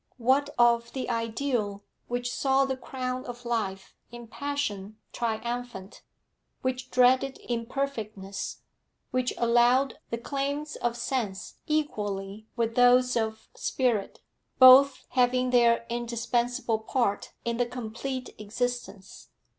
What 0.17 0.49
of 0.57 0.93
the 0.93 1.07
ideal 1.11 1.83
which 2.07 2.33
saw 2.33 2.65
the 2.65 2.75
crown 2.75 3.23
of 3.27 3.45
life 3.45 3.93
in 4.11 4.25
passion 4.25 4.97
triumphant, 5.13 6.01
which 6.63 6.89
dreaded 6.89 7.37
imperfectness, 7.47 8.63
which 9.11 9.31
allowed 9.37 9.99
the 10.09 10.17
claims 10.17 10.75
of 10.75 10.97
sense 10.97 11.57
equally 11.67 12.47
with 12.55 12.73
those 12.73 13.15
of 13.15 13.47
spirit, 13.53 14.21
both 14.57 15.05
having 15.09 15.51
their 15.51 15.85
indispensable 15.87 16.79
part 16.79 17.33
in 17.45 17.57
the 17.57 17.65
complete 17.67 18.33
existence? 18.39 19.29